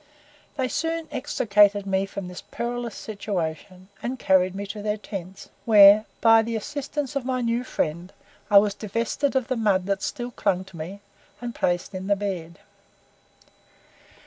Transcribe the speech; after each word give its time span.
They 0.57 0.67
soon 0.67 1.07
extricated 1.11 1.85
me 1.85 2.07
from 2.07 2.27
this 2.27 2.41
perilous 2.41 2.95
situation, 2.95 3.89
and 4.01 4.17
carried 4.17 4.55
me 4.55 4.65
to 4.65 4.81
their 4.81 4.97
tents, 4.97 5.49
where, 5.63 6.05
by 6.21 6.41
the 6.41 6.55
assistance 6.55 7.15
of 7.15 7.23
my 7.23 7.41
new 7.41 7.63
friend, 7.63 8.11
I 8.49 8.57
was 8.57 8.73
divested 8.73 9.35
of 9.35 9.47
the 9.47 9.55
mud 9.57 9.85
that 9.85 10.01
still 10.01 10.31
clung 10.31 10.63
to 10.65 10.75
me, 10.77 11.01
and 11.39 11.53
placed 11.53 11.93
into 11.93 12.15
bed. 12.15 12.57